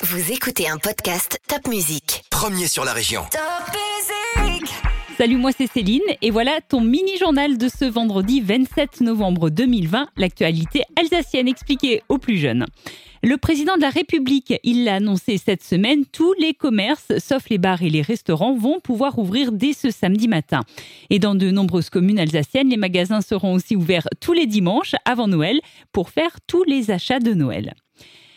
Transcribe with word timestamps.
Vous 0.00 0.30
écoutez 0.30 0.68
un 0.68 0.78
podcast 0.78 1.40
Top 1.48 1.66
Music. 1.66 2.22
Premier 2.30 2.68
sur 2.68 2.84
la 2.84 2.92
région. 2.92 3.22
Salut, 5.16 5.36
moi 5.36 5.50
c'est 5.50 5.66
Céline 5.66 6.00
et 6.22 6.30
voilà 6.30 6.60
ton 6.60 6.80
mini-journal 6.80 7.58
de 7.58 7.68
ce 7.68 7.84
vendredi 7.84 8.40
27 8.40 9.00
novembre 9.00 9.50
2020, 9.50 10.10
l'actualité 10.16 10.84
alsacienne 10.94 11.48
expliquée 11.48 12.02
aux 12.08 12.18
plus 12.18 12.36
jeunes. 12.36 12.66
Le 13.24 13.36
président 13.38 13.74
de 13.74 13.80
la 13.80 13.90
République, 13.90 14.54
il 14.62 14.84
l'a 14.84 14.94
annoncé 14.94 15.36
cette 15.36 15.64
semaine, 15.64 16.04
tous 16.06 16.32
les 16.34 16.54
commerces, 16.54 17.18
sauf 17.18 17.48
les 17.48 17.58
bars 17.58 17.82
et 17.82 17.90
les 17.90 18.02
restaurants, 18.02 18.54
vont 18.54 18.78
pouvoir 18.78 19.18
ouvrir 19.18 19.50
dès 19.50 19.72
ce 19.72 19.90
samedi 19.90 20.28
matin. 20.28 20.60
Et 21.10 21.18
dans 21.18 21.34
de 21.34 21.50
nombreuses 21.50 21.90
communes 21.90 22.20
alsaciennes, 22.20 22.68
les 22.68 22.76
magasins 22.76 23.20
seront 23.20 23.54
aussi 23.54 23.74
ouverts 23.74 24.06
tous 24.20 24.32
les 24.32 24.46
dimanches 24.46 24.94
avant 25.04 25.26
Noël 25.26 25.58
pour 25.90 26.10
faire 26.10 26.38
tous 26.46 26.62
les 26.62 26.92
achats 26.92 27.18
de 27.18 27.34
Noël. 27.34 27.74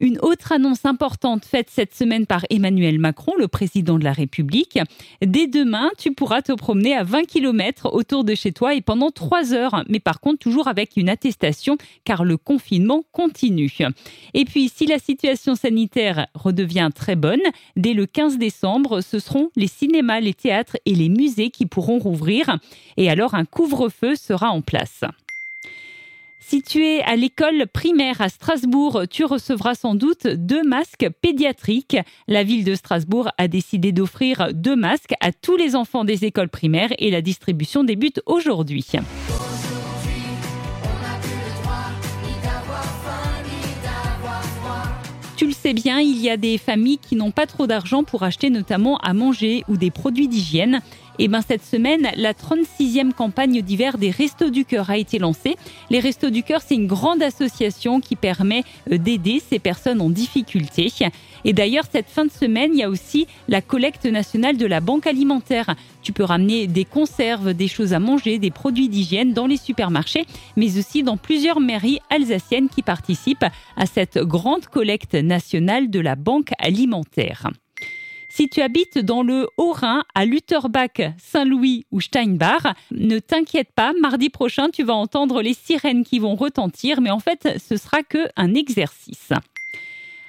Une 0.00 0.18
autre 0.20 0.52
annonce 0.52 0.84
importante 0.84 1.44
faite 1.44 1.68
cette 1.70 1.94
semaine 1.94 2.26
par 2.26 2.44
Emmanuel 2.50 2.98
Macron, 2.98 3.32
le 3.38 3.48
président 3.48 3.98
de 3.98 4.04
la 4.04 4.12
République. 4.12 4.78
Dès 5.22 5.46
demain, 5.46 5.90
tu 5.98 6.12
pourras 6.12 6.42
te 6.42 6.52
promener 6.52 6.94
à 6.94 7.02
20 7.02 7.24
km 7.24 7.94
autour 7.94 8.24
de 8.24 8.34
chez 8.34 8.52
toi 8.52 8.74
et 8.74 8.82
pendant 8.82 9.10
3 9.10 9.54
heures, 9.54 9.84
mais 9.88 10.00
par 10.00 10.20
contre 10.20 10.38
toujours 10.38 10.68
avec 10.68 10.96
une 10.96 11.08
attestation 11.08 11.78
car 12.04 12.24
le 12.24 12.36
confinement 12.36 13.04
continue. 13.12 13.72
Et 14.34 14.44
puis, 14.44 14.68
si 14.68 14.86
la 14.86 14.98
situation 14.98 15.54
sanitaire 15.54 16.26
redevient 16.34 16.90
très 16.94 17.16
bonne, 17.16 17.40
dès 17.76 17.94
le 17.94 18.06
15 18.06 18.38
décembre, 18.38 19.00
ce 19.00 19.18
seront 19.18 19.50
les 19.56 19.68
cinémas, 19.68 20.20
les 20.20 20.34
théâtres 20.34 20.76
et 20.84 20.94
les 20.94 21.08
musées 21.08 21.50
qui 21.50 21.66
pourront 21.66 21.98
rouvrir. 21.98 22.58
Et 22.96 23.08
alors, 23.10 23.34
un 23.34 23.44
couvre-feu 23.44 24.14
sera 24.14 24.50
en 24.50 24.60
place. 24.60 25.04
Si 26.48 26.62
tu 26.62 26.86
es 26.86 27.02
à 27.02 27.16
l'école 27.16 27.66
primaire 27.66 28.20
à 28.20 28.28
Strasbourg, 28.28 29.02
tu 29.10 29.24
recevras 29.24 29.74
sans 29.74 29.96
doute 29.96 30.28
deux 30.28 30.62
masques 30.62 31.08
pédiatriques. 31.20 31.96
La 32.28 32.44
ville 32.44 32.62
de 32.62 32.76
Strasbourg 32.76 33.28
a 33.36 33.48
décidé 33.48 33.90
d'offrir 33.90 34.50
deux 34.54 34.76
masques 34.76 35.14
à 35.20 35.32
tous 35.32 35.56
les 35.56 35.74
enfants 35.74 36.04
des 36.04 36.24
écoles 36.24 36.48
primaires 36.48 36.92
et 37.00 37.10
la 37.10 37.20
distribution 37.20 37.82
débute 37.82 38.22
aujourd'hui. 38.26 38.86
Tu 45.36 45.46
le 45.46 45.52
sais 45.52 45.74
bien, 45.74 45.98
il 45.98 46.16
y 46.22 46.30
a 46.30 46.36
des 46.36 46.58
familles 46.58 46.98
qui 46.98 47.16
n'ont 47.16 47.32
pas 47.32 47.46
trop 47.46 47.66
d'argent 47.66 48.04
pour 48.04 48.22
acheter 48.22 48.50
notamment 48.50 48.98
à 48.98 49.14
manger 49.14 49.64
ou 49.68 49.76
des 49.76 49.90
produits 49.90 50.28
d'hygiène. 50.28 50.80
Et 51.18 51.24
eh 51.24 51.28
ben 51.28 51.40
cette 51.40 51.64
semaine, 51.64 52.08
la 52.16 52.34
36e 52.34 53.12
campagne 53.12 53.62
d'hiver 53.62 53.96
des 53.96 54.10
Restos 54.10 54.50
du 54.50 54.66
Cœur 54.66 54.90
a 54.90 54.98
été 54.98 55.18
lancée. 55.18 55.56
Les 55.88 55.98
Restos 55.98 56.28
du 56.28 56.42
Cœur, 56.42 56.60
c'est 56.60 56.74
une 56.74 56.86
grande 56.86 57.22
association 57.22 58.00
qui 58.00 58.16
permet 58.16 58.64
euh, 58.92 58.98
d'aider 58.98 59.40
ces 59.40 59.58
personnes 59.58 60.02
en 60.02 60.10
difficulté. 60.10 60.92
Et 61.44 61.54
d'ailleurs, 61.54 61.84
cette 61.90 62.10
fin 62.10 62.26
de 62.26 62.30
semaine, 62.30 62.72
il 62.74 62.80
y 62.80 62.82
a 62.82 62.90
aussi 62.90 63.26
la 63.48 63.62
collecte 63.62 64.04
nationale 64.04 64.58
de 64.58 64.66
la 64.66 64.80
banque 64.80 65.06
alimentaire. 65.06 65.74
Tu 66.02 66.12
peux 66.12 66.24
ramener 66.24 66.66
des 66.66 66.84
conserves, 66.84 67.54
des 67.54 67.68
choses 67.68 67.94
à 67.94 67.98
manger, 67.98 68.38
des 68.38 68.50
produits 68.50 68.90
d'hygiène 68.90 69.32
dans 69.32 69.46
les 69.46 69.56
supermarchés, 69.56 70.26
mais 70.56 70.78
aussi 70.78 71.02
dans 71.02 71.16
plusieurs 71.16 71.60
mairies 71.60 72.00
alsaciennes 72.10 72.68
qui 72.68 72.82
participent 72.82 73.46
à 73.76 73.86
cette 73.86 74.18
grande 74.18 74.66
collecte 74.66 75.14
nationale 75.14 75.88
de 75.88 76.00
la 76.00 76.14
banque 76.14 76.50
alimentaire. 76.58 77.48
Si 78.36 78.50
tu 78.50 78.60
habites 78.60 78.98
dans 78.98 79.22
le 79.22 79.48
Haut-Rhin, 79.56 80.04
à 80.14 80.26
Lutherbach, 80.26 81.00
Saint-Louis 81.16 81.86
ou 81.90 82.02
Steinbach, 82.02 82.64
ne 82.90 83.18
t'inquiète 83.18 83.70
pas, 83.74 83.94
mardi 83.98 84.28
prochain, 84.28 84.68
tu 84.68 84.82
vas 84.82 84.92
entendre 84.92 85.40
les 85.40 85.54
sirènes 85.54 86.04
qui 86.04 86.18
vont 86.18 86.34
retentir, 86.34 87.00
mais 87.00 87.08
en 87.08 87.18
fait, 87.18 87.58
ce 87.66 87.78
sera 87.78 88.02
que 88.02 88.28
un 88.36 88.52
exercice. 88.52 89.32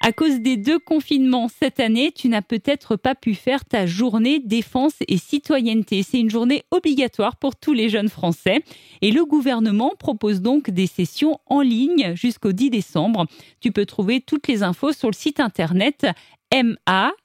À 0.00 0.12
cause 0.12 0.38
des 0.38 0.56
deux 0.56 0.78
confinements 0.78 1.48
cette 1.48 1.80
année, 1.80 2.12
tu 2.12 2.28
n'as 2.28 2.40
peut-être 2.40 2.94
pas 2.94 3.16
pu 3.16 3.34
faire 3.34 3.64
ta 3.64 3.84
journée 3.84 4.38
défense 4.38 4.94
et 5.08 5.18
citoyenneté. 5.18 6.04
C'est 6.04 6.20
une 6.20 6.30
journée 6.30 6.62
obligatoire 6.70 7.34
pour 7.34 7.56
tous 7.56 7.72
les 7.72 7.88
jeunes 7.88 8.08
Français. 8.08 8.62
Et 9.02 9.10
le 9.10 9.24
gouvernement 9.24 9.94
propose 9.98 10.40
donc 10.40 10.70
des 10.70 10.86
sessions 10.86 11.40
en 11.46 11.62
ligne 11.62 12.14
jusqu'au 12.14 12.52
10 12.52 12.70
décembre. 12.70 13.26
Tu 13.60 13.72
peux 13.72 13.86
trouver 13.86 14.20
toutes 14.20 14.46
les 14.46 14.62
infos 14.62 14.92
sur 14.92 15.08
le 15.08 15.14
site 15.14 15.40
internet 15.40 16.06
majdc.fr. 16.54 17.20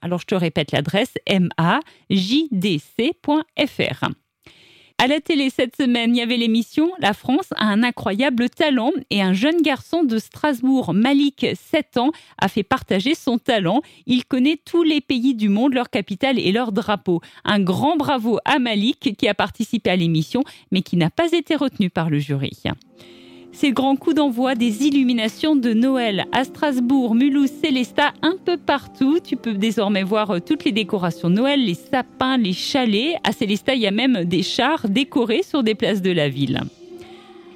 Alors 0.00 0.20
je 0.20 0.26
te 0.26 0.34
répète 0.34 0.72
l'adresse 0.72 1.14
majdc.fr. 1.28 2.52
À 5.02 5.08
la 5.08 5.20
télé 5.20 5.50
cette 5.50 5.74
semaine, 5.74 6.14
il 6.14 6.18
y 6.20 6.22
avait 6.22 6.36
l'émission 6.36 6.92
La 7.00 7.12
France 7.12 7.48
a 7.56 7.64
un 7.64 7.82
incroyable 7.82 8.48
talent 8.48 8.92
et 9.10 9.20
un 9.20 9.32
jeune 9.32 9.60
garçon 9.60 10.04
de 10.04 10.16
Strasbourg, 10.18 10.94
Malik, 10.94 11.44
7 11.54 11.96
ans, 11.96 12.12
a 12.38 12.46
fait 12.46 12.62
partager 12.62 13.16
son 13.16 13.38
talent. 13.38 13.82
Il 14.06 14.24
connaît 14.24 14.60
tous 14.64 14.84
les 14.84 15.00
pays 15.00 15.34
du 15.34 15.48
monde, 15.48 15.74
leur 15.74 15.90
capitale 15.90 16.38
et 16.38 16.52
leur 16.52 16.70
drapeau. 16.70 17.20
Un 17.44 17.58
grand 17.58 17.96
bravo 17.96 18.38
à 18.44 18.60
Malik 18.60 19.16
qui 19.16 19.26
a 19.26 19.34
participé 19.34 19.90
à 19.90 19.96
l'émission 19.96 20.44
mais 20.70 20.82
qui 20.82 20.96
n'a 20.96 21.10
pas 21.10 21.32
été 21.32 21.56
retenu 21.56 21.90
par 21.90 22.08
le 22.08 22.20
jury. 22.20 22.62
C'est 23.52 23.68
le 23.68 23.74
grand 23.74 23.96
coup 23.96 24.14
d'envoi 24.14 24.54
des 24.54 24.86
illuminations 24.86 25.54
de 25.54 25.72
Noël 25.72 26.24
à 26.32 26.44
Strasbourg, 26.44 27.14
Mulhouse, 27.14 27.50
Célestat, 27.62 28.12
un 28.22 28.36
peu 28.42 28.56
partout. 28.56 29.18
Tu 29.22 29.36
peux 29.36 29.52
désormais 29.52 30.02
voir 30.02 30.30
euh, 30.30 30.38
toutes 30.40 30.64
les 30.64 30.72
décorations 30.72 31.28
Noël, 31.28 31.64
les 31.64 31.74
sapins, 31.74 32.38
les 32.38 32.54
chalets. 32.54 33.16
À 33.24 33.32
Célestat, 33.32 33.74
il 33.74 33.82
y 33.82 33.86
a 33.86 33.90
même 33.90 34.24
des 34.24 34.42
chars 34.42 34.88
décorés 34.88 35.42
sur 35.42 35.62
des 35.62 35.74
places 35.74 36.02
de 36.02 36.10
la 36.10 36.28
ville. 36.28 36.62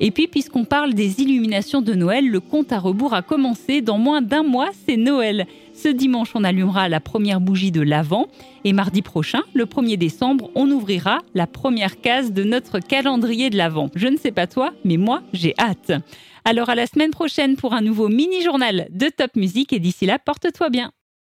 Et 0.00 0.10
puis, 0.10 0.26
puisqu'on 0.26 0.64
parle 0.64 0.94
des 0.94 1.20
illuminations 1.20 1.80
de 1.80 1.94
Noël, 1.94 2.28
le 2.28 2.40
compte 2.40 2.72
à 2.72 2.78
rebours 2.78 3.14
a 3.14 3.22
commencé. 3.22 3.80
Dans 3.80 3.98
moins 3.98 4.22
d'un 4.22 4.42
mois, 4.42 4.70
c'est 4.86 4.96
Noël. 4.96 5.46
Ce 5.72 5.88
dimanche, 5.88 6.32
on 6.34 6.44
allumera 6.44 6.88
la 6.88 7.00
première 7.00 7.40
bougie 7.40 7.70
de 7.70 7.80
l'Avent. 7.80 8.26
Et 8.64 8.72
mardi 8.72 9.02
prochain, 9.02 9.42
le 9.54 9.66
1er 9.66 9.96
décembre, 9.96 10.50
on 10.54 10.70
ouvrira 10.70 11.18
la 11.34 11.46
première 11.46 12.00
case 12.00 12.32
de 12.32 12.44
notre 12.44 12.80
calendrier 12.80 13.50
de 13.50 13.56
l'Avent. 13.56 13.90
Je 13.94 14.08
ne 14.08 14.16
sais 14.16 14.32
pas 14.32 14.46
toi, 14.46 14.72
mais 14.84 14.96
moi, 14.96 15.22
j'ai 15.32 15.54
hâte. 15.58 15.92
Alors 16.44 16.68
à 16.68 16.74
la 16.74 16.86
semaine 16.86 17.10
prochaine 17.10 17.56
pour 17.56 17.72
un 17.72 17.80
nouveau 17.80 18.08
mini-journal 18.08 18.88
de 18.90 19.08
Top 19.08 19.36
Music. 19.36 19.72
Et 19.72 19.78
d'ici 19.78 20.06
là, 20.06 20.18
porte-toi 20.18 20.70
bien. 20.70 20.92